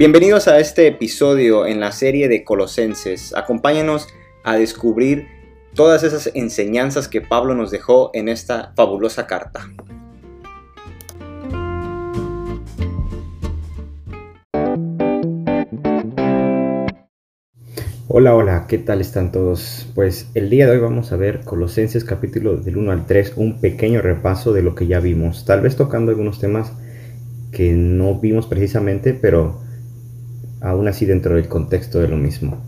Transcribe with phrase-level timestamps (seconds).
[0.00, 3.36] Bienvenidos a este episodio en la serie de Colosenses.
[3.36, 4.08] Acompáñanos
[4.44, 5.26] a descubrir
[5.74, 9.68] todas esas enseñanzas que Pablo nos dejó en esta fabulosa carta.
[18.08, 19.86] Hola, hola, ¿qué tal están todos?
[19.94, 23.60] Pues el día de hoy vamos a ver Colosenses capítulo del 1 al 3, un
[23.60, 26.72] pequeño repaso de lo que ya vimos, tal vez tocando algunos temas
[27.52, 29.68] que no vimos precisamente, pero
[30.60, 32.58] aún así dentro del contexto de lo mismo.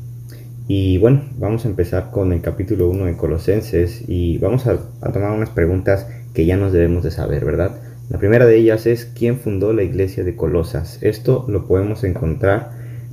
[0.68, 4.78] Y bueno, vamos a empezar con el capítulo 1 de Colosenses y vamos a,
[5.12, 7.72] tomar unas preguntas que ya nos debemos de saber, ¿verdad?
[8.08, 10.98] La primera de ellas es ¿quién fundó la iglesia de Colosas?
[11.02, 12.70] Esto lo podemos encontrar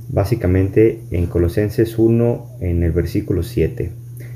[0.08, 3.92] básicamente en Colosenses 1 en el versículo 7,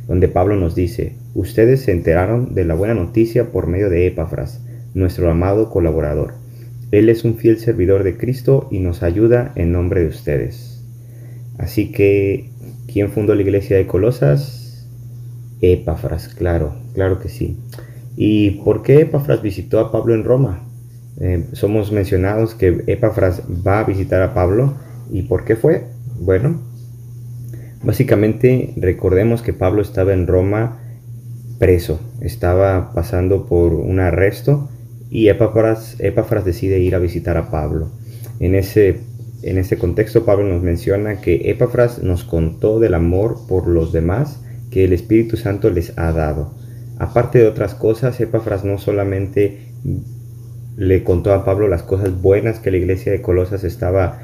[0.08, 4.60] donde Pablo nos dice, ustedes se enteraron de la buena noticia por medio de Epafras,
[4.94, 6.43] nuestro amado colaborador.
[6.94, 10.82] Él es un fiel servidor de Cristo y nos ayuda en nombre de ustedes.
[11.58, 12.50] Así que,
[12.92, 14.88] ¿quién fundó la iglesia de Colosas?
[15.60, 17.58] Epafras, claro, claro que sí.
[18.16, 20.62] ¿Y por qué Epafras visitó a Pablo en Roma?
[21.20, 24.74] Eh, somos mencionados que Epafras va a visitar a Pablo
[25.10, 25.84] ¿Y por qué fue?
[26.20, 26.60] Bueno,
[27.82, 30.78] básicamente recordemos que Pablo estaba en Roma
[31.58, 34.68] preso, estaba pasando por un arresto
[35.10, 35.96] y Epafras,
[36.44, 37.90] decide ir a visitar a Pablo.
[38.40, 39.00] En ese,
[39.42, 44.40] en ese contexto Pablo nos menciona que Epafras nos contó del amor por los demás
[44.70, 46.54] que el Espíritu Santo les ha dado.
[46.98, 49.68] Aparte de otras cosas, Epafras no solamente
[50.76, 54.20] le contó a Pablo las cosas buenas que la iglesia de Colosas estaba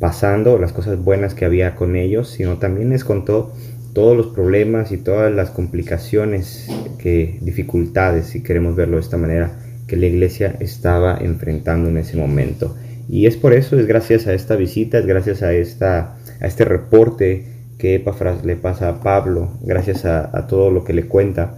[0.00, 3.52] pasando, las cosas buenas que había con ellos, sino también les contó
[3.94, 9.58] todos los problemas y todas las complicaciones, que, dificultades, si queremos verlo de esta manera,
[9.88, 12.76] que la iglesia estaba enfrentando en ese momento.
[13.08, 16.64] Y es por eso, es gracias a esta visita, es gracias a, esta, a este
[16.64, 17.46] reporte
[17.78, 21.56] que Epafras le pasa a Pablo, gracias a, a todo lo que le cuenta,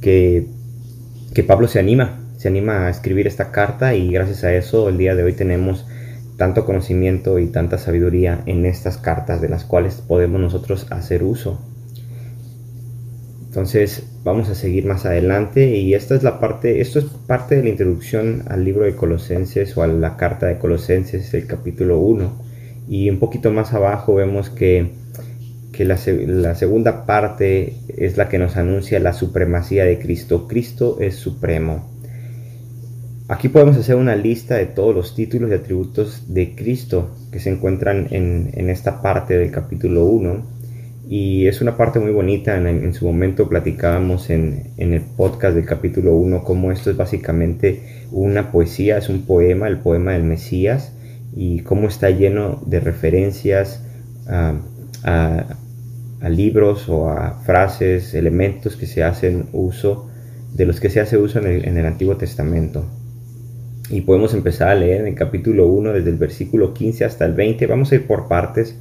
[0.00, 0.46] que,
[1.34, 4.96] que Pablo se anima, se anima a escribir esta carta y gracias a eso el
[4.96, 5.86] día de hoy tenemos
[6.36, 11.60] tanto conocimiento y tanta sabiduría en estas cartas de las cuales podemos nosotros hacer uso.
[13.56, 17.62] Entonces vamos a seguir más adelante y esta es la parte, esto es parte de
[17.62, 22.44] la introducción al libro de Colosenses o a la carta de Colosenses, el capítulo 1.
[22.86, 24.90] Y un poquito más abajo vemos que,
[25.72, 30.46] que la, segunda parte es la que nos anuncia la supremacía de Cristo.
[30.46, 31.90] Cristo es supremo.
[33.28, 37.48] Aquí podemos hacer una lista de todos los títulos y atributos de Cristo que se
[37.48, 40.55] encuentran en, esta parte del capítulo 1.
[41.08, 42.56] Y es una parte muy bonita.
[42.56, 48.50] En, su momento platicábamos en, el podcast del capítulo 1 cómo esto es básicamente una
[48.50, 50.92] poesía, es un poema, el poema del Mesías,
[51.34, 53.84] y cómo está lleno de referencias
[54.26, 54.54] a,
[56.28, 60.10] libros o a frases, elementos que se hacen uso,
[60.54, 62.84] de los que se hace uso en el Antiguo Testamento.
[63.90, 67.34] Y podemos empezar a leer en el capítulo 1 desde el versículo 15 hasta el
[67.34, 67.66] 20.
[67.68, 68.76] Vamos a ir por partes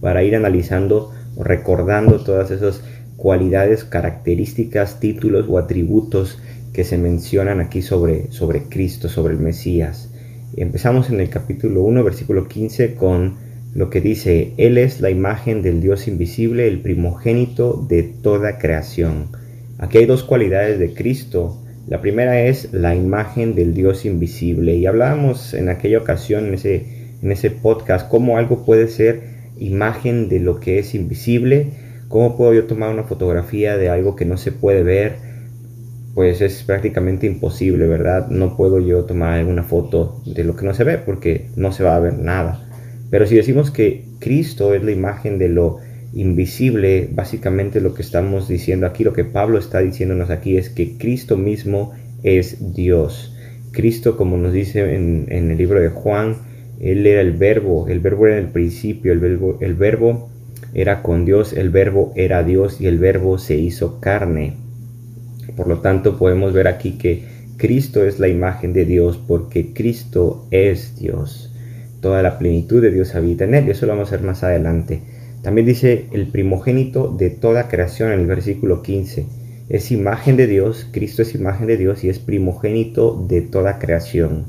[0.00, 2.82] para ir analizando recordando todas esas
[3.16, 6.38] cualidades, características, títulos o atributos
[6.72, 10.10] que se mencionan aquí sobre, sobre Cristo, sobre el Mesías.
[10.56, 13.34] Empezamos en el capítulo 1, versículo 15 con
[13.74, 19.28] lo que dice, Él es la imagen del Dios invisible, el primogénito de toda creación.
[19.78, 24.86] Aquí hay dos cualidades de Cristo la primera es la imagen del Dios invisible y
[24.86, 26.84] hablábamos en aquella ocasión, en ese,
[27.22, 31.72] en ese podcast, cómo algo puede ser imagen de lo que es invisible,
[32.08, 35.16] cómo puedo yo tomar una fotografía de algo que no se puede ver,
[36.14, 38.28] pues es prácticamente imposible, ¿verdad?
[38.28, 41.84] No puedo yo tomar una foto de lo que no se ve porque no se
[41.84, 42.66] va a ver nada.
[43.10, 45.78] Pero si decimos que Cristo es la imagen de lo
[46.14, 50.96] invisible, básicamente lo que estamos diciendo aquí, lo que Pablo está diciéndonos aquí es que
[50.96, 51.92] Cristo mismo
[52.22, 53.34] es Dios.
[53.72, 56.38] Cristo, como nos dice en, el libro de Juan,
[56.80, 60.30] Él era el verbo, el verbo era el principio, el verbo, el verbo
[60.74, 64.54] era con Dios, el verbo era Dios y el verbo se hizo carne.
[65.56, 67.24] Por lo tanto, podemos ver aquí que
[67.56, 71.50] Cristo es la imagen de Dios porque Cristo es Dios.
[72.00, 75.00] Toda la plenitud de Dios habita en él eso lo vamos a ver más adelante.
[75.42, 79.26] También dice el primogénito de toda creación en el versículo 15.
[79.68, 84.44] Es imagen de Dios, Cristo es imagen de Dios y es primogénito de toda creación.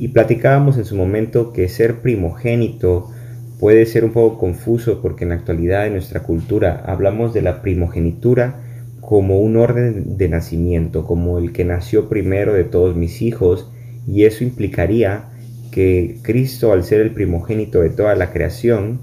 [0.00, 3.10] Y platicábamos en su momento que ser primogénito
[3.58, 7.60] puede ser un poco confuso porque en la actualidad en nuestra cultura hablamos de la
[7.60, 8.62] primogenitura
[9.02, 13.70] como un orden de nacimiento, como el que nació primero de todos mis hijos,
[14.08, 15.24] y eso implicaría
[15.70, 19.00] que Cristo, al ser el primogénito de toda la creación,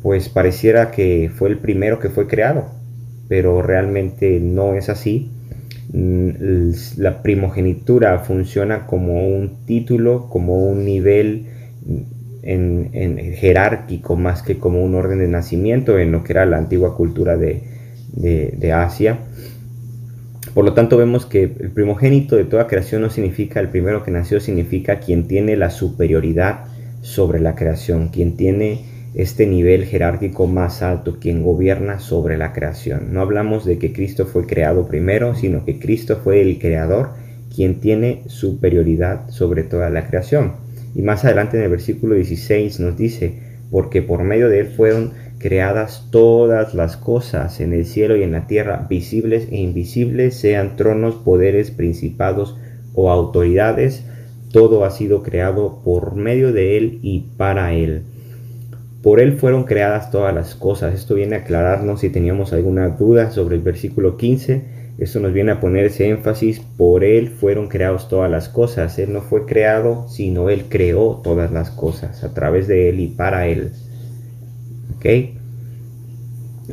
[0.00, 2.66] pues pareciera que fue el primero que fue creado,
[3.26, 5.32] pero realmente no es así.
[5.92, 11.46] Mm, la primogenitura funciona como un título, como un nivel
[12.42, 12.90] en,
[13.34, 17.36] jerárquico más que como un orden de nacimiento en lo que era la antigua cultura
[17.36, 17.62] de,
[18.12, 19.18] de Asia.
[20.54, 24.10] Por lo tanto, vemos que el primogénito de toda creación no significa el primero que
[24.10, 26.64] nació, significa quien tiene la superioridad
[27.02, 28.84] sobre la creación, quien tiene
[29.14, 33.12] este nivel jerárquico más alto, quien gobierna sobre la creación.
[33.12, 37.10] No hablamos de que Cristo fue creado primero, sino que Cristo fue el creador,
[37.54, 40.52] quien tiene superioridad sobre toda la creación.
[40.94, 43.34] Y más adelante en el versículo 16 nos dice,
[43.70, 48.32] porque por medio de él fueron creadas todas las cosas en el cielo y en
[48.32, 52.56] la tierra, visibles e invisibles, sean tronos, poderes, principados
[52.94, 54.04] o autoridades,
[54.52, 58.02] todo ha sido creado por medio de Él y para Él.
[59.02, 60.94] Por Él fueron creadas todas las cosas.
[60.94, 64.62] Esto viene a aclararnos si teníamos alguna duda sobre el versículo 15.
[64.98, 66.60] Esto nos viene a poner ese énfasis.
[66.60, 68.98] Por Él fueron creadas todas las cosas.
[68.98, 73.06] Él no fue creado, sino Él creó todas las cosas a través de Él y
[73.08, 73.72] para Él.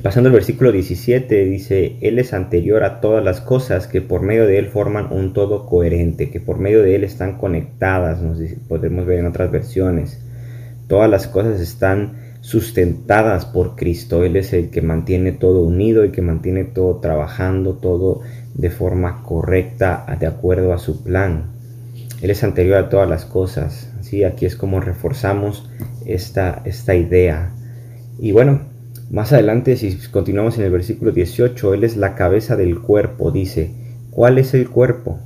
[0.03, 4.45] Pasando al versículo 17, dice, Él es anterior a todas las cosas que por medio
[4.45, 8.19] de Él forman un todo coherente, que por medio de Él están conectadas,
[8.67, 10.26] podemos ver en otras versiones.
[10.87, 14.23] Todas las cosas están sustentadas por Cristo.
[14.23, 18.21] Él es el que mantiene todo unido y que mantiene todo trabajando, todo
[18.53, 21.51] de forma correcta, de acuerdo a su plan.
[22.21, 23.91] Él es anterior a todas las cosas.
[24.01, 24.23] ¿sí?
[24.23, 25.69] Aquí es como reforzamos
[26.05, 27.51] esta, esta idea.
[28.17, 28.61] Y bueno,
[29.11, 33.71] más adelante, si continuamos en el versículo 18, Él es la cabeza del cuerpo, dice,
[34.09, 35.19] ¿cuál es el cuerpo?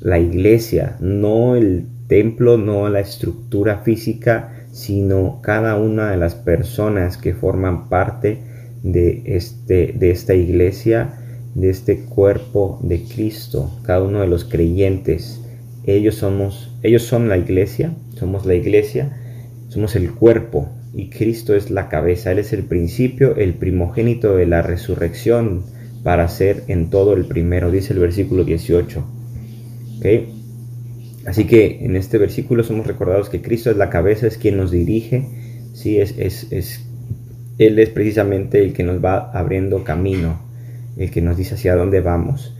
[0.00, 7.16] La iglesia, no el templo, no la estructura física, sino cada una de las personas
[7.16, 8.38] que forman parte
[8.82, 11.14] de, este, de esta iglesia,
[11.54, 15.40] de este cuerpo de Cristo, cada uno de los creyentes.
[15.84, 19.16] Ellos somos, ellos son la iglesia, somos la iglesia,
[19.68, 22.32] somos el cuerpo y Cristo es la cabeza.
[22.32, 25.64] Él es el principio, el primogénito de la resurrección
[26.02, 29.04] para ser en todo el primero, dice el versículo 18.
[31.28, 34.70] Así que en este versículo somos recordados que Cristo es la cabeza, es quien nos
[34.70, 35.26] dirige,
[35.74, 36.00] ¿sí?
[36.00, 36.86] es, es, es,
[37.58, 40.40] Él es precisamente el que nos va abriendo camino,
[40.96, 42.56] el que nos dice hacia dónde vamos.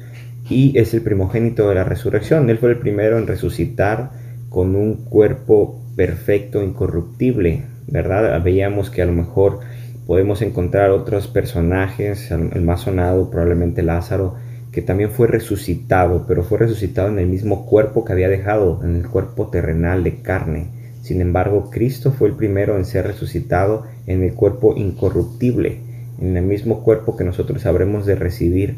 [0.51, 2.51] Y es el primogénito de la resurrección.
[2.51, 4.11] Él fue el primero en resucitar
[4.51, 8.43] con un cuerpo perfecto, incorruptible, ¿verdad?
[8.43, 9.61] Veíamos que a lo mejor
[10.07, 14.37] podemos encontrar otros personajes, el más sonado probablemente Lázaro,
[14.73, 18.97] que también fue resucitado, pero fue resucitado en el mismo cuerpo que había dejado, en
[18.97, 20.69] el cuerpo terrenal de carne.
[21.03, 25.81] Sin embargo, Cristo fue el primero en ser resucitado en el cuerpo incorruptible,
[26.21, 28.77] en el mismo cuerpo que nosotros habremos de recibir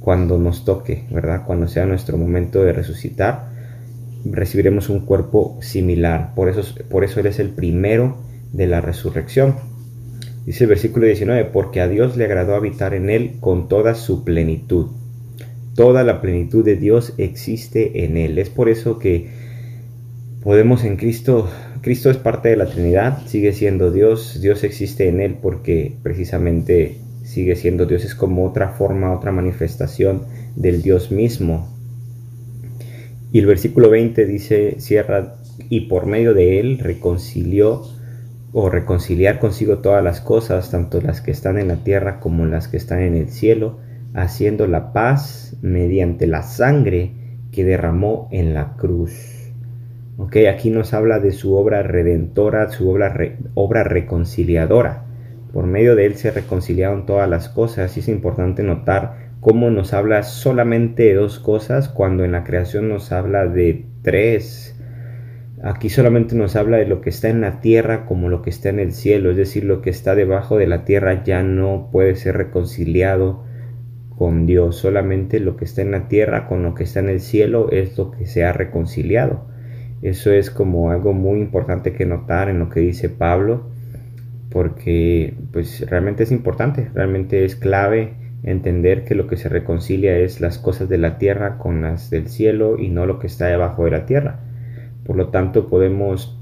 [0.00, 1.44] cuando nos toque, ¿verdad?
[1.46, 3.50] Cuando sea nuestro momento de resucitar,
[4.24, 6.34] recibiremos un cuerpo similar.
[6.34, 8.16] Por eso, por eso Él es el primero
[8.52, 9.54] de la resurrección.
[10.46, 14.24] Dice el versículo 19, porque a Dios le agradó habitar en él con toda su
[14.24, 14.86] plenitud.
[15.74, 18.38] Toda la plenitud de Dios existe en él.
[18.38, 19.28] Es por eso que
[20.42, 21.48] podemos en Cristo,
[21.82, 26.98] Cristo es parte de la Trinidad, sigue siendo Dios, Dios existe en él porque precisamente
[27.22, 30.22] sigue siendo Dios, es como otra forma, otra manifestación
[30.56, 31.68] del Dios mismo.
[33.32, 35.36] Y el versículo 20 dice, cierra,
[35.68, 37.82] y por medio de él reconcilió
[38.52, 42.66] o reconciliar consigo todas las cosas, tanto las que están en la tierra como las
[42.66, 43.78] que están en el cielo,
[44.14, 47.12] haciendo la paz mediante la sangre
[47.52, 49.52] que derramó en la cruz.
[50.50, 53.14] Aquí nos habla de su obra redentora, su obra,
[53.54, 55.06] obra reconciliadora.
[55.52, 59.94] Por medio de él se reconciliaron todas las cosas y es importante notar cómo nos
[59.94, 64.76] habla solamente de dos cosas cuando en la creación nos habla de tres
[65.62, 68.70] Aquí solamente nos habla de lo que está en la tierra como lo que está
[68.70, 72.16] en el cielo, es decir, lo que está debajo de la tierra ya no puede
[72.16, 73.44] ser reconciliado
[74.20, 77.20] con Dios, solamente lo que está en la tierra con lo que está en el
[77.20, 79.46] cielo es lo que se ha reconciliado.
[80.02, 83.70] Eso es como algo muy importante que notar en lo que dice Pablo,
[84.50, 88.12] porque pues realmente es importante, realmente es clave
[88.42, 92.28] entender que lo que se reconcilia es las cosas de la tierra con las del
[92.28, 94.40] cielo y no lo que está debajo de la tierra.
[95.02, 96.38] Por lo tanto, podemos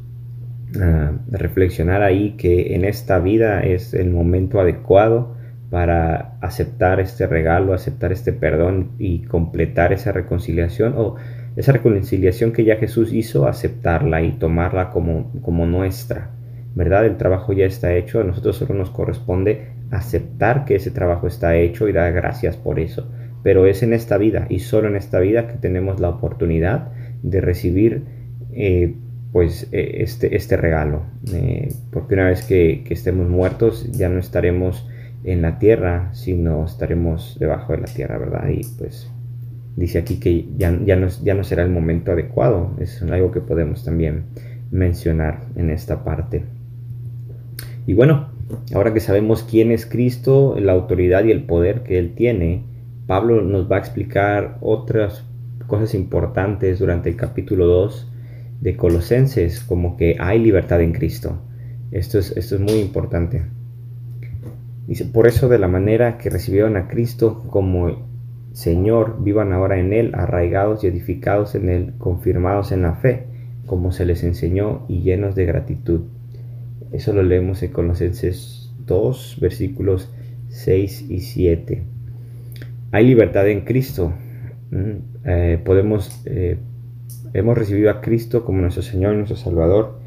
[0.83, 5.38] ah, reflexionar ahí que en esta vida es el momento adecuado
[5.71, 11.17] para aceptar este regalo, aceptar este perdón y completar esa reconciliación o
[11.57, 16.31] esa reconciliación que ya Jesús hizo, aceptarla y tomarla como, como nuestra,
[16.75, 17.05] ¿verdad?
[17.07, 21.57] El trabajo ya está hecho, a nosotros solo nos corresponde aceptar que ese trabajo está
[21.57, 23.11] hecho y dar gracias por eso.
[23.43, 27.41] Pero es en esta vida y solo en esta vida que tenemos la oportunidad de
[27.41, 28.05] recibir
[28.53, 28.95] eh,
[29.33, 31.03] pues eh, este, este regalo.
[31.33, 34.89] Eh, porque una vez que, estemos muertos ya no estaremos
[35.25, 38.49] en la tierra, sino estaremos debajo de la tierra, ¿verdad?
[38.49, 39.11] Y pues
[39.77, 42.75] dice aquí que ya, ya, no, ya no será el momento adecuado.
[42.79, 44.25] Es algo que podemos también
[44.71, 46.45] mencionar en esta parte.
[47.87, 48.29] Y bueno,
[48.75, 52.65] ahora que sabemos quién es Cristo, la autoridad y el poder que Él tiene,
[53.07, 55.25] Pablo nos va a explicar otras
[55.67, 58.13] cosas importantes durante el capítulo 2
[58.61, 61.41] de Colosenses, como que hay libertad en Cristo.
[61.91, 63.45] Esto es, esto es muy importante.
[65.13, 68.09] Por eso de la manera que recibieron a Cristo como
[68.53, 73.27] Señor, vivan ahora en Él, arraigados y edificados en Él, confirmados en la fe,
[73.67, 76.01] como se les enseñó y llenos de gratitud.
[76.91, 80.11] Eso lo leemos en Colosenses 2, versículos
[80.49, 81.83] 6 y 7.
[82.91, 84.13] Hay libertad en Cristo.
[85.25, 86.59] Eh, podemos eh,
[87.33, 90.01] hemos recibido a Cristo como nuestro Señor y nuestro Salvador.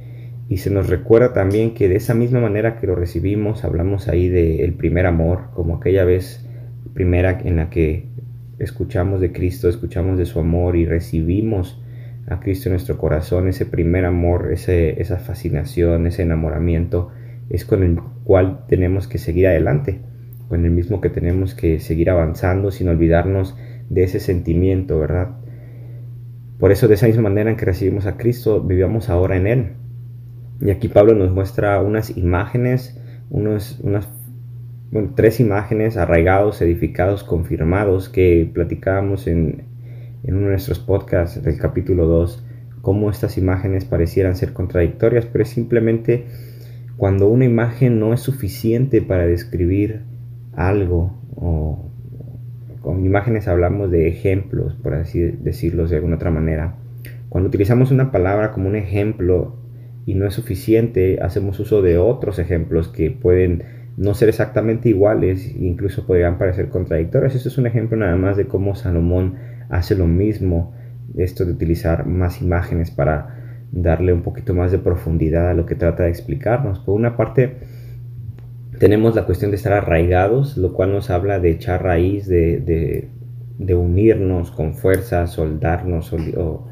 [0.51, 4.27] Y se nos recuerda también que de esa misma manera que lo recibimos, hablamos ahí
[4.27, 6.45] del primer amor, como aquella vez
[6.93, 8.09] primera en la que
[8.59, 11.81] escuchamos de Cristo, escuchamos de su amor y recibimos
[12.27, 17.11] a Cristo en nuestro corazón, ese primer amor, ese, esa fascinación, ese enamoramiento,
[17.49, 20.01] es con el cual tenemos que seguir adelante,
[20.49, 23.55] con el mismo que tenemos que seguir avanzando sin olvidarnos
[23.89, 25.29] de ese sentimiento, ¿verdad?
[26.59, 29.80] Por eso de esa misma manera en que recibimos a Cristo, vivamos ahora en Él.
[30.61, 32.99] Y aquí Pablo nos muestra unas imágenes,
[33.29, 34.07] unos, unas,
[35.15, 39.63] tres imágenes arraigados, edificados, confirmados, que platicábamos en,
[40.23, 42.45] en uno de nuestros podcasts del capítulo 2,
[42.81, 46.25] cómo estas imágenes parecieran ser contradictorias, pero es simplemente
[46.97, 50.01] cuando una imagen no es suficiente para describir
[50.53, 51.91] algo o
[52.81, 56.75] con imágenes hablamos de ejemplos, por así decirlo de alguna otra manera.
[57.29, 59.60] Cuando utilizamos una palabra como un ejemplo
[60.11, 63.63] y no es suficiente, hacemos uso de otros ejemplos que pueden
[63.95, 67.33] no ser exactamente iguales incluso podrían parecer contradictorios.
[67.33, 69.35] Esto es un ejemplo nada más de cómo Salomón
[69.69, 70.73] hace lo mismo,
[71.15, 73.37] esto de utilizar más imágenes para
[73.71, 76.79] darle un poquito más de profundidad a lo que trata de explicarnos.
[76.79, 77.55] Por una parte,
[78.77, 83.07] tenemos la cuestión de estar arraigados, lo cual nos habla de echar raíz, de,
[83.59, 86.70] unirnos con fuerza, soldarnos, o,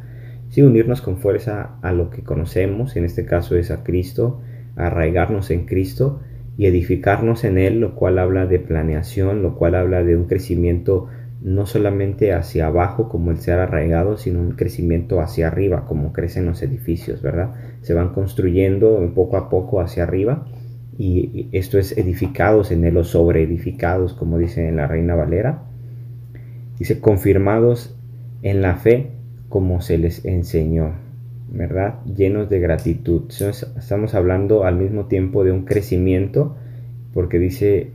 [0.50, 4.42] sí, unirnos con fuerza a lo que conocemos, en este caso es a Cristo,
[4.76, 6.22] arraigarnos en Cristo
[6.58, 11.08] y edificarnos en Él, lo cual habla de planeación, lo cual habla de un crecimiento
[11.42, 16.46] no solamente hacia abajo como el ser arraigado, sino un crecimiento hacia arriba, como crecen
[16.46, 17.54] los edificios, ¿verdad?
[17.82, 20.46] Se van construyendo poco a poco hacia arriba
[20.98, 25.64] y esto es edificados en él o sobre edificados, como dice en la Reina Valera.
[26.78, 27.98] Dice confirmados
[28.42, 29.12] en la fe
[29.50, 30.94] como se les enseñó,
[31.52, 31.96] ¿verdad?
[32.06, 33.24] Llenos de gratitud.
[33.78, 36.56] Estamos hablando al mismo tiempo de un crecimiento,
[37.14, 37.92] porque dice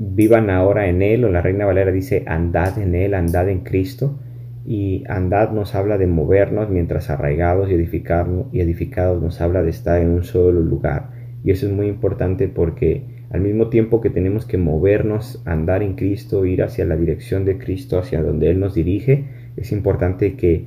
[0.00, 4.18] vivan ahora en él, o la Reina Valera dice andad en él, andad en Cristo.
[4.66, 10.02] Y andad nos habla de movernos, mientras arraigados y, y edificados nos habla de estar
[10.02, 14.46] en un solo lugar y eso es muy importante porque al mismo tiempo que tenemos
[14.46, 18.74] que movernos, andar en Cristo, ir hacia la dirección de Cristo, hacia donde Él nos
[18.74, 19.24] dirige,
[19.56, 20.66] es importante que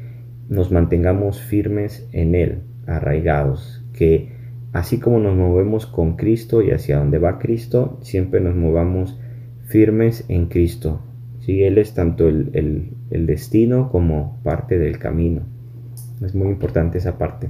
[0.52, 4.34] nos mantengamos firmes en Él, arraigados, que
[4.72, 9.20] así como nos movemos con Cristo y hacia donde va Cristo, siempre nos movamos
[9.66, 11.02] firmes en Cristo.
[11.40, 11.64] ¿sí?
[11.64, 15.42] Él es tanto el, el destino como parte del camino.
[16.22, 17.50] Es muy importante esa parte.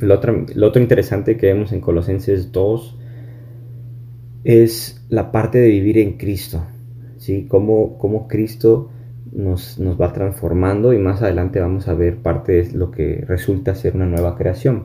[0.00, 2.98] Lo otro, interesante que vemos en Colosenses 2
[4.44, 6.64] es la parte de vivir en Cristo,
[7.16, 7.46] ¿sí?
[7.48, 8.90] Cómo, cómo Cristo
[9.34, 13.74] nos, nos, va transformando y más adelante vamos a ver parte de lo que resulta
[13.74, 14.84] ser una nueva creación.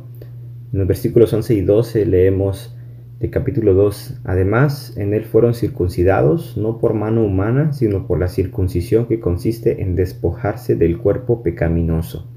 [0.73, 2.75] En los versículos 11 y 12 leemos
[3.19, 8.27] de capítulo 2, además en él fueron circuncidados no por mano humana, sino por la
[8.27, 12.29] circuncisión que consiste en despojarse del cuerpo pecaminoso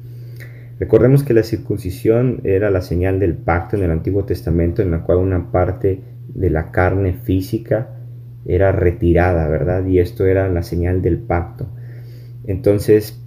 [0.82, 5.04] Recordemos que la circuncisión era la señal del pacto en el Antiguo Testamento en la
[5.04, 7.90] cual una parte de la carne física
[8.46, 9.86] era retirada, ¿verdad?
[9.86, 11.68] Y esto era la señal del pacto.
[12.44, 13.22] Entonces,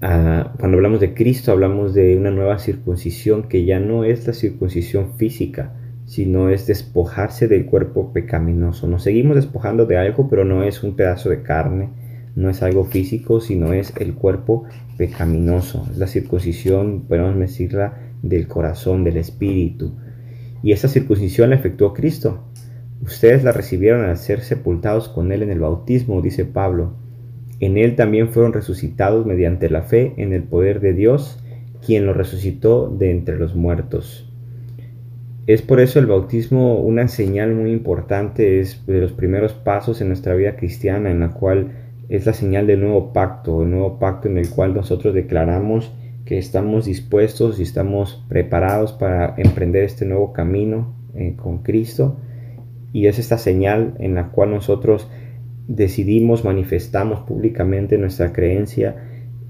[0.00, 4.32] ah, cuando hablamos de Cristo, hablamos de una nueva circuncisión que ya no es la
[4.32, 5.74] circuncisión física,
[6.06, 8.86] sino es despojarse del cuerpo pecaminoso.
[8.86, 11.90] Nos seguimos despojando de algo, pero no es un pedazo de carne,
[12.34, 14.64] no es algo físico, sino es el cuerpo
[14.96, 15.86] pecaminoso.
[15.90, 19.96] Es la circuncisión, podemos decirla, del corazón, del espíritu.
[20.62, 22.44] Y esa circuncisión la efectuó Cristo.
[23.02, 26.94] Ustedes la recibieron al ser sepultados con Él en el bautismo, dice Pablo.
[27.60, 31.42] En Él también fueron resucitados mediante la fe en el poder de Dios,
[31.84, 34.28] quien lo resucitó de entre los muertos.
[35.46, 40.08] Es por eso el bautismo una señal muy importante, es de los primeros pasos en
[40.08, 41.72] nuestra vida cristiana, en la cual
[42.08, 45.92] es la señal del nuevo pacto, el nuevo pacto en el cual nosotros declaramos
[46.26, 52.18] que estamos dispuestos y estamos preparados para emprender este nuevo camino eh, con Cristo.
[52.92, 55.08] Y es esta señal en la cual nosotros
[55.68, 58.96] decidimos, manifestamos públicamente nuestra creencia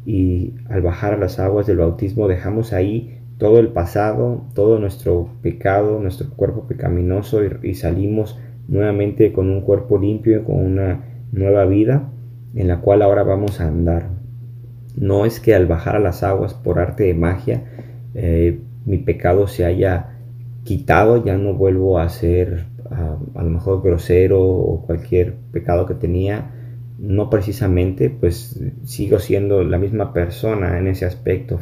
[0.05, 5.31] y al bajar a las aguas del bautismo dejamos ahí todo el pasado, todo nuestro
[5.43, 12.11] pecado, nuestro cuerpo pecaminoso y, salimos nuevamente con un cuerpo limpio, con una nueva vida
[12.55, 14.11] en la cual ahora vamos a andar.
[14.97, 17.63] No es que al bajar a las aguas por arte de magia
[18.15, 20.19] eh, mi pecado se haya
[20.65, 26.54] quitado, ya no vuelvo a ser a lo mejor grosero o cualquier pecado que tenía,
[26.99, 31.61] no precisamente, pues sigo siendo la misma persona en ese aspecto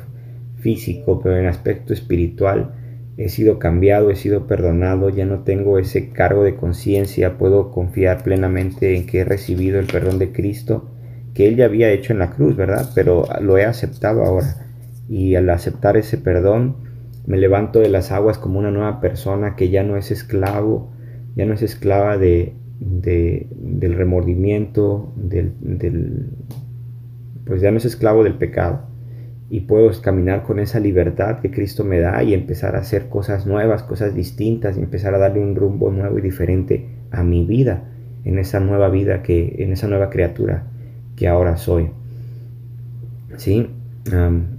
[0.57, 2.75] físico, pero en aspecto espiritual
[3.17, 8.23] he sido cambiado, he sido perdonado, ya no tengo ese cargo de conciencia, puedo confiar
[8.23, 10.91] plenamente en que he recibido el perdón de Cristo,
[11.35, 12.91] que Él ya había hecho en la cruz, ¿verdad?
[12.95, 14.67] Pero lo he aceptado ahora.
[15.09, 16.77] Y al aceptar ese perdón,
[17.27, 20.93] me levanto de las aguas como una nueva persona que ya no es esclavo,
[21.37, 25.53] ya no es esclava de, del remordimiento, del,
[27.45, 28.87] pues ya no es esclavo del pecado
[29.49, 33.47] y puedo caminar con esa libertad que Cristo me da y empezar a hacer cosas
[33.47, 37.85] nuevas, cosas distintas y empezar a darle un rumbo nuevo y diferente a mi vida,
[38.25, 40.65] en esa nueva vida que en esa nueva criatura
[41.15, 41.91] que ahora soy.
[43.37, 43.71] ¿Sí?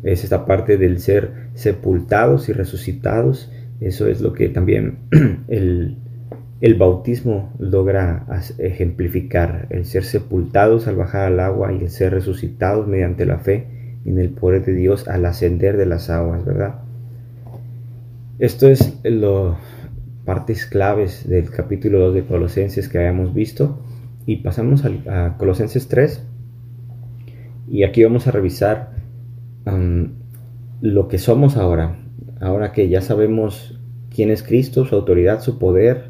[0.03, 3.51] es esta parte del ser sepultados y resucitados.
[3.79, 4.97] Eso es lo que también
[5.47, 5.97] el,
[6.59, 8.25] el bautismo logra
[8.57, 13.67] ejemplificar, el ser sepultados al bajar al agua y el ser resucitados mediante la fe
[14.05, 16.79] en el poder de Dios al ascender de las aguas, ¿verdad?
[18.39, 19.57] Esto es lo
[20.25, 23.79] partes claves del capítulo 2 de Colosenses que habíamos visto
[24.25, 26.23] y pasamos a, Colosenses 3
[27.69, 28.91] y aquí vamos a revisar
[30.81, 31.97] lo que somos ahora,
[32.39, 33.79] ahora que ya sabemos
[34.13, 36.06] quién es Cristo, su autoridad, su poder.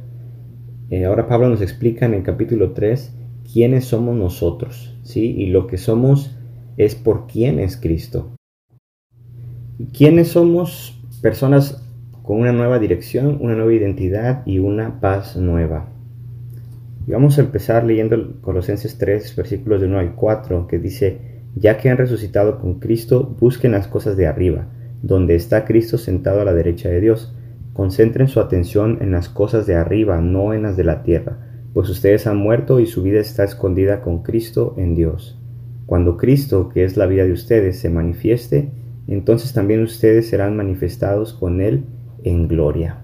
[0.89, 3.13] Eh, ahora Pablo nos explica en el capítulo 3
[3.51, 5.35] quiénes somos nosotros, ¿sí?
[5.37, 6.35] Y lo que somos
[6.77, 8.35] es por quién es Cristo.
[9.93, 10.93] ¿Quiénes somos?
[11.21, 11.83] Personas
[12.23, 15.89] con una nueva dirección, una nueva identidad y una paz nueva.
[17.07, 21.19] Y vamos a empezar leyendo Colosenses 3, versículos de 1 al 4, que dice,
[21.55, 24.67] ya que han resucitado con Cristo, busquen las cosas de arriba,
[25.01, 27.33] donde está Cristo sentado a la derecha de Dios.
[27.77, 31.37] Concentren su atención en las cosas de arriba, no en las de la tierra,
[31.75, 35.39] pues ustedes han muerto y su vida está escondida con Cristo en Dios.
[35.85, 38.71] Cuando Cristo, que es la vida de ustedes, se manifieste,
[39.07, 41.83] entonces también ustedes serán manifestados con Él
[42.23, 43.03] en gloria.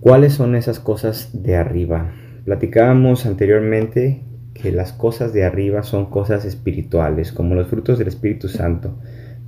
[0.00, 2.12] ¿Cuáles son esas cosas de arriba?
[2.44, 4.20] Platicábamos anteriormente
[4.52, 8.98] que las cosas de arriba son cosas espirituales, como los frutos del Espíritu Santo.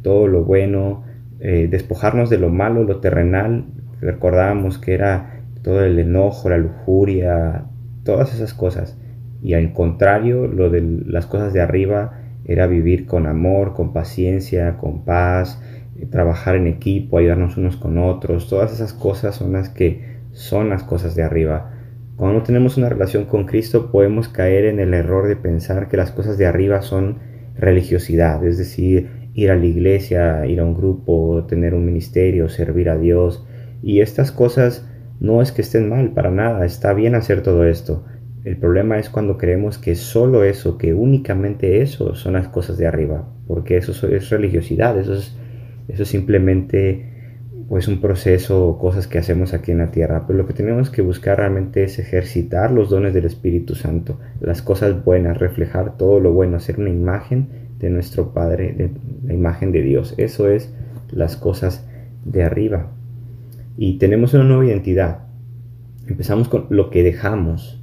[0.01, 1.05] Todo lo bueno,
[1.41, 3.67] eh, despojarnos de lo malo, lo terrenal.
[4.01, 7.65] Recordábamos que era todo el enojo, la lujuria,
[8.05, 8.99] todas esas cosas.
[9.43, 14.77] Y al contrario, lo de las cosas de arriba era vivir con amor, con paciencia,
[14.79, 15.61] con paz,
[15.99, 18.49] eh, trabajar en equipo, ayudarnos unos con otros.
[18.49, 21.73] Todas esas cosas son las que son las cosas de arriba.
[22.17, 25.99] Cuando no tenemos una relación con Cristo podemos caer en el error de pensar que
[25.99, 27.19] las cosas de arriba son
[27.59, 32.89] religiosidad, es decir, ir a la iglesia, ir a un grupo, tener un ministerio, servir
[32.89, 33.45] a Dios.
[33.83, 34.89] Y estas cosas
[35.21, 38.05] no es que estén mal, para nada, está bien hacer todo esto.
[38.45, 42.87] El problema es cuando creemos que solo eso, que únicamente eso son las cosas de
[42.87, 45.37] arriba, porque eso es religiosidad, eso es,
[45.89, 47.13] eso simplemente
[47.69, 50.25] pues un proceso o cosas que hacemos aquí en la tierra.
[50.27, 54.63] Pero lo que tenemos que buscar realmente es ejercitar los dones del Espíritu Santo, las
[54.63, 58.91] cosas buenas, reflejar todo lo bueno, hacer una imagen de nuestro Padre, de
[59.25, 60.15] la imagen de Dios.
[60.19, 60.73] Eso es
[61.11, 61.87] las cosas
[62.25, 62.93] de arriba.
[63.77, 65.27] Y tenemos una nueva identidad.
[66.07, 67.83] Empezamos con lo que dejamos,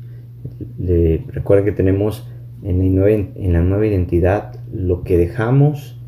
[0.77, 2.29] recuerden que tenemos
[2.63, 5.99] en la, nueva, en la nueva identidad lo que dejamos,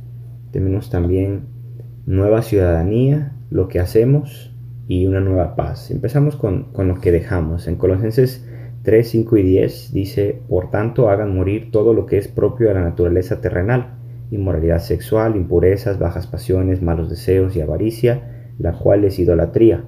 [0.52, 1.41] tenemos también
[2.06, 4.56] nueva ciudadanía, lo que hacemos
[4.88, 5.91] y una nueva paz.
[5.91, 7.67] Empezamos con, con lo que dejamos.
[7.67, 8.48] En Colosenses
[8.86, 12.76] 3, 5 y 10 dice, por tanto hagan morir todo lo que es propio de
[12.76, 13.95] la naturaleza terrenal,
[14.32, 19.84] inmoralidad sexual, impurezas, bajas pasiones, malos deseos y avaricia, la cual es idolatría.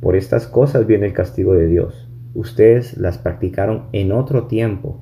[0.00, 2.08] Por estas cosas viene el castigo de Dios.
[2.34, 5.00] Ustedes las practicaron en otro tiempo,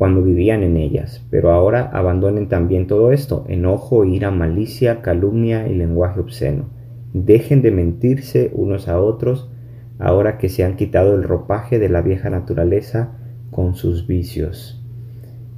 [0.00, 5.74] cuando vivían en ellas, pero ahora abandonen también todo esto, enojo, ira, malicia, calumnia y
[5.74, 6.70] lenguaje obsceno.
[7.12, 9.50] Dejen de mentirse unos a otros,
[10.00, 13.18] ahora que se han quitado el ropaje de la vieja naturaleza
[13.50, 14.80] con sus vicios.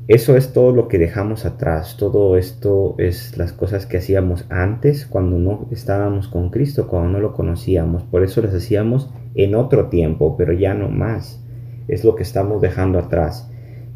[0.09, 5.07] Eso es todo lo que dejamos atrás, todo esto es las cosas que hacíamos antes
[5.07, 9.89] cuando no estábamos con Cristo, cuando no lo conocíamos, por eso las hacíamos en otro
[9.89, 11.43] tiempo, pero ya no más.
[11.87, 13.49] Es lo que estamos dejando atrás.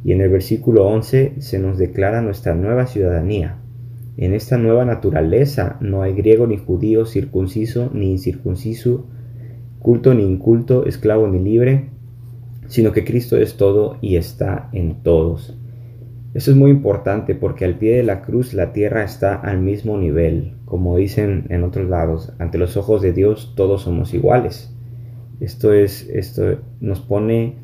[0.05, 3.59] Y en el versículo 11 se nos declara nuestra nueva ciudadanía.
[4.17, 9.09] En esta nueva naturaleza no hay griego ni judío, circunciso ni incircunciso,
[9.79, 11.91] culto ni inculto, esclavo ni libre,
[12.69, 15.57] sino que Cristo es todo y está en todos.
[16.35, 19.97] Eso es muy importante porque al pie de la cruz la tierra está al mismo
[19.97, 20.55] nivel.
[20.67, 24.71] Como dicen en otros lados, ante los ojos de Dios todos somos iguales.
[25.41, 27.55] Esto es esto nos pone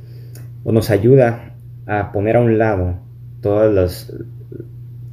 [0.65, 1.55] o nos ayuda
[1.87, 2.95] a poner a un lado
[3.41, 4.15] todas las,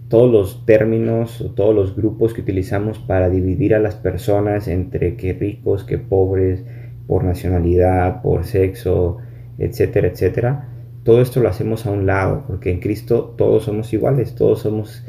[0.07, 5.15] todos los términos o todos los grupos que utilizamos para dividir a las personas entre
[5.15, 6.63] que ricos, que pobres,
[7.09, 9.17] por nacionalidad, por sexo,
[9.57, 10.69] etcétera, etcétera.
[11.03, 15.03] Todo esto lo hacemos a un lado, porque en Cristo todos somos iguales, todos somos,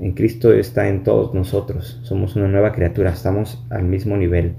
[0.00, 4.54] en Cristo está en todos nosotros, somos una nueva criatura, estamos al mismo nivel.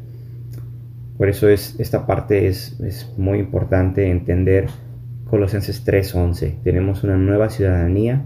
[1.17, 4.67] Por eso es, esta parte es, es muy importante entender
[5.29, 6.61] Colosenses 3:11.
[6.63, 8.25] Tenemos una nueva ciudadanía.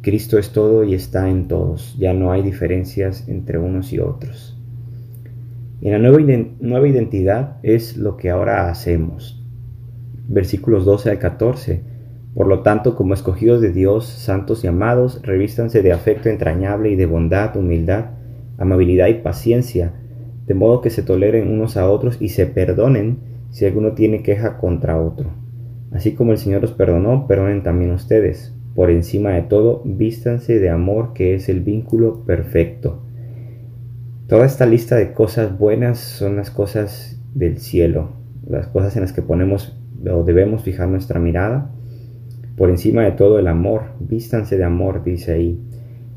[0.00, 1.94] Cristo es todo y está en todos.
[1.98, 4.57] Ya no hay diferencias entre unos y otros.
[5.80, 6.18] Y la nueva,
[6.60, 9.44] nueva identidad es lo que ahora hacemos.
[10.26, 11.82] Versículos 12 al 14.
[12.34, 16.96] Por lo tanto, como escogidos de Dios, santos y amados, revístanse de afecto entrañable y
[16.96, 18.10] de bondad, humildad,
[18.58, 19.92] amabilidad y paciencia,
[20.46, 23.18] de modo que se toleren unos a otros y se perdonen
[23.50, 25.30] si alguno tiene queja contra otro.
[25.92, 28.54] Así como el Señor os perdonó, perdonen también ustedes.
[28.74, 33.02] Por encima de todo, vístanse de amor que es el vínculo perfecto.
[34.28, 38.12] Toda esta lista de cosas buenas son las cosas del cielo,
[38.46, 41.70] las cosas en las que ponemos o debemos fijar nuestra mirada.
[42.54, 45.58] Por encima de todo el amor, vístanse de amor, dice ahí.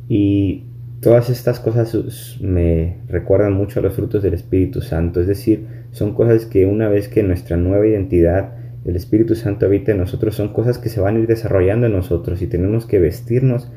[0.10, 0.66] Y
[1.00, 6.14] todas estas cosas me recuerdan mucho a los frutos del Espíritu Santo, es decir, son
[6.14, 10.52] cosas que una vez que nuestra nueva identidad el Espíritu Santo habita en nosotros son
[10.52, 13.72] cosas que se van a ir desarrollando en nosotros y tenemos que vestirnos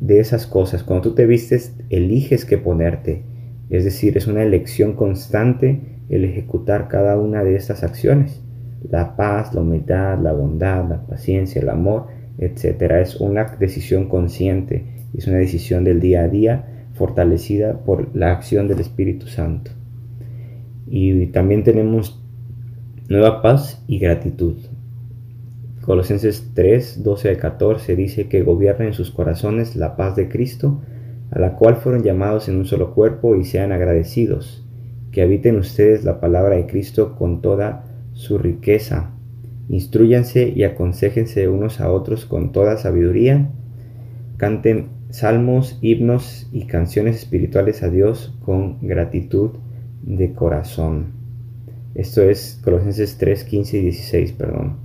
[0.00, 0.82] de esas cosas.
[0.82, 3.32] Cuando tú te vistes, eliges qué ponerte.
[3.70, 8.42] Es decir, es una elección constante el ejecutar cada una de estas acciones.
[8.90, 12.06] La paz, la humildad, la bondad, la paciencia, el amor,
[12.38, 12.82] etc.
[13.00, 18.68] Es una decisión consciente, es una decisión del día a día fortalecida por la acción
[18.68, 19.70] del Espíritu Santo.
[20.86, 22.22] Y también tenemos
[23.08, 24.56] nueva paz y gratitud.
[25.80, 30.80] Colosenses 3, 12 al 14 dice que gobierna en sus corazones la paz de Cristo,
[31.30, 34.66] a la cual fueron llamados en un solo cuerpo y sean agradecidos,
[35.12, 39.10] que habiten ustedes la palabra de Cristo con toda su riqueza.
[39.68, 43.50] Instruyanse y aconsejense unos a otros con toda sabiduría.
[44.36, 49.50] Canten salmos, himnos y canciones espirituales a Dios con gratitud
[50.02, 51.12] de corazón.
[51.94, 54.76] Esto es Colosenses 3, 15 y 16, perdón.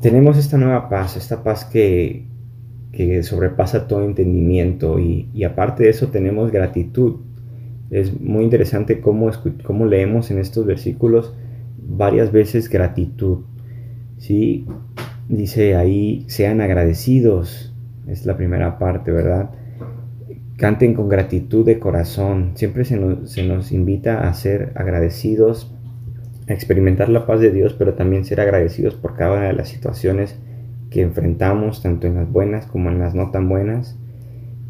[0.00, 2.26] Tenemos esta nueva paz, esta paz que,
[3.22, 7.16] sobrepasa todo entendimiento y, aparte de eso tenemos gratitud.
[7.90, 9.30] Es muy interesante cómo,
[9.62, 11.34] cómo leemos en estos versículos
[11.78, 13.40] varias veces gratitud.
[14.18, 14.66] ¿sí?
[15.28, 17.74] Dice ahí, sean agradecidos,
[18.06, 19.50] es la primera parte, ¿verdad?
[20.56, 22.52] Canten con gratitud de corazón.
[22.54, 25.74] Siempre se nos, invita a ser agradecidos,
[26.48, 29.68] a experimentar la paz de Dios, pero también ser agradecidos por cada una de las
[29.68, 30.38] situaciones
[30.90, 33.98] que enfrentamos, tanto en las buenas como en las no tan buenas.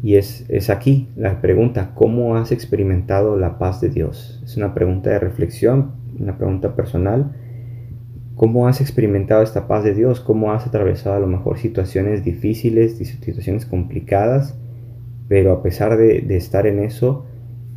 [0.01, 4.41] Y es, es aquí la pregunta, ¿cómo has experimentado la paz de Dios?
[4.43, 7.35] Es una pregunta de reflexión, una pregunta personal.
[8.35, 10.19] ¿Cómo has experimentado esta paz de Dios?
[10.19, 14.55] ¿Cómo has atravesado a lo mejor situaciones difíciles, situaciones complicadas?
[15.27, 17.25] pero a pesar de, estar en eso,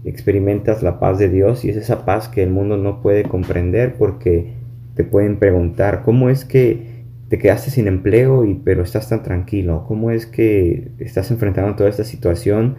[0.05, 3.95] experimentas la paz de Dios y es esa paz que el mundo no puede comprender
[3.99, 4.55] porque
[4.95, 6.90] te pueden preguntar, ¿cómo es que
[7.31, 9.85] te quedaste sin empleo y pero estás tan tranquilo?
[9.87, 12.77] ¿Cómo es que estás enfrentando toda esta situación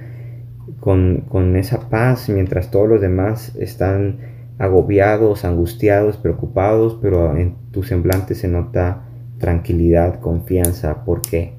[0.82, 4.20] con, con esa paz mientras todos los demás están
[4.60, 11.06] agobiados, angustiados, preocupados, pero en tu semblante se nota tranquilidad, confianza.
[11.06, 11.54] ¿Por qué?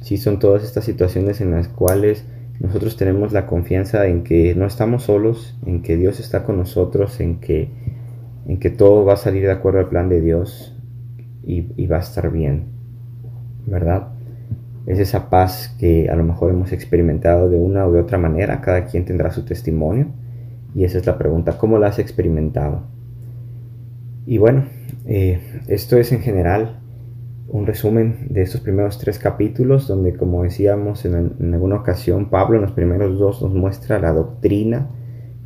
[0.00, 2.24] Si son todas estas situaciones en las cuales
[2.60, 7.18] nosotros tenemos la confianza en que no estamos solos, en que Dios está con nosotros,
[7.18, 7.68] en que,
[8.46, 10.71] en que todo va a salir de acuerdo al plan de Dios
[11.44, 12.64] y, va a estar bien,
[13.66, 14.08] ¿verdad?
[14.86, 18.60] Es esa paz que a lo mejor hemos experimentado de una o de otra manera,
[18.60, 20.08] cada quien tendrá su testimonio
[20.74, 22.82] y esa es la pregunta, ¿cómo la has experimentado?
[24.26, 24.64] Y bueno,
[25.06, 26.78] eh, esto es en general
[27.48, 32.62] un resumen de estos primeros tres capítulos, donde como decíamos en, alguna ocasión, Pablo en
[32.62, 34.88] los primeros dos nos muestra la doctrina,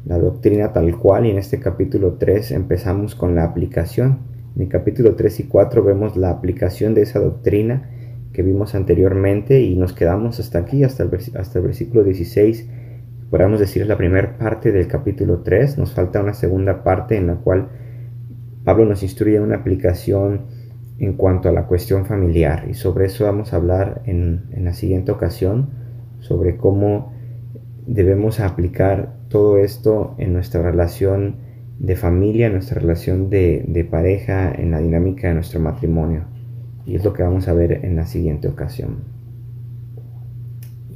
[0.04, 4.35] la doctrina tal cual, y en este capítulo 3 empezamos con la aplicación.
[4.56, 7.90] En el capítulo 3 y 4 vemos la aplicación de esa doctrina
[8.32, 12.66] que vimos anteriormente y nos quedamos hasta aquí, hasta el, hasta el versículo 16
[13.30, 15.76] podríamos decir es la primera parte del capítulo 3.
[15.76, 17.68] Nos falta una segunda parte en la cual
[18.64, 20.46] Pablo nos instruye en una aplicación
[20.98, 24.72] en cuanto a la cuestión familiar y sobre eso vamos a hablar en, en la
[24.72, 25.68] siguiente ocasión,
[26.20, 27.12] sobre cómo
[27.86, 31.44] debemos aplicar todo esto en nuestra relación
[31.78, 36.24] de familia, nuestra relación de, de pareja, en la dinámica de nuestro matrimonio.
[36.86, 38.98] Y es lo que vamos a ver en la siguiente ocasión.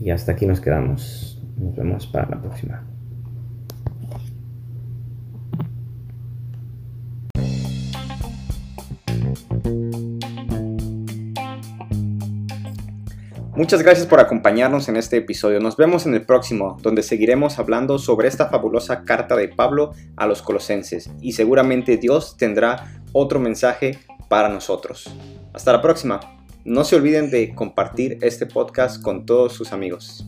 [0.00, 1.42] Y hasta aquí nos quedamos.
[1.58, 2.82] Nos vemos para la próxima.
[13.60, 15.60] Muchas gracias por acompañarnos en este episodio.
[15.60, 20.26] Nos vemos en el próximo, donde seguiremos hablando sobre esta fabulosa carta de Pablo a
[20.26, 23.98] los colosenses y seguramente Dios tendrá otro mensaje
[24.30, 25.14] para nosotros.
[25.52, 26.20] Hasta la próxima.
[26.64, 30.24] No se olviden de compartir este podcast con todos sus amigos.